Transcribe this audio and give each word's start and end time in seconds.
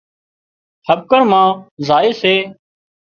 هٻڪڻ 0.87 1.21
مان 1.31 1.47
زائي 1.87 2.09
سي 2.21 2.33